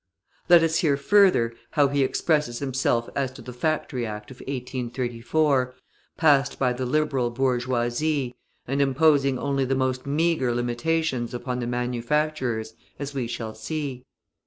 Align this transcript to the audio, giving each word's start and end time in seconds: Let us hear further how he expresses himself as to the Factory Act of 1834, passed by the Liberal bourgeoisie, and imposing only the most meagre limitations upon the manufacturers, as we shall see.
Let 0.49 0.63
us 0.63 0.77
hear 0.77 0.97
further 0.97 1.53
how 1.73 1.89
he 1.89 2.01
expresses 2.03 2.57
himself 2.57 3.07
as 3.15 3.29
to 3.33 3.43
the 3.43 3.53
Factory 3.53 4.03
Act 4.03 4.31
of 4.31 4.37
1834, 4.39 5.75
passed 6.17 6.57
by 6.57 6.73
the 6.73 6.87
Liberal 6.87 7.29
bourgeoisie, 7.29 8.33
and 8.67 8.81
imposing 8.81 9.37
only 9.37 9.63
the 9.63 9.75
most 9.75 10.07
meagre 10.07 10.55
limitations 10.55 11.35
upon 11.35 11.59
the 11.59 11.67
manufacturers, 11.67 12.73
as 12.97 13.13
we 13.13 13.27
shall 13.27 13.53
see. 13.53 14.03